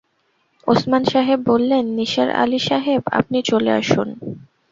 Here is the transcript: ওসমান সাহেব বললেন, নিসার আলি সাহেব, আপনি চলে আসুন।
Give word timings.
ওসমান 0.67 1.03
সাহেব 1.03 1.39
বললেন, 1.45 1.83
নিসার 1.97 2.29
আলি 2.35 2.59
সাহেব, 2.59 3.01
আপনি 3.19 3.37
চলে 3.49 3.71
আসুন। 3.71 4.07